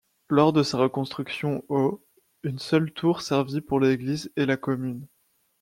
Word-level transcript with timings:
Lors 0.29 0.51
de 0.51 0.63
sa 0.63 0.79
reconstruction 0.79 1.63
au 1.69 2.03
une 2.41 2.57
seule 2.57 2.91
tour 2.91 3.21
servit 3.21 3.61
pour 3.61 3.79
l'église 3.79 4.31
et 4.35 4.47
la 4.47 4.57
commune. 4.57 5.05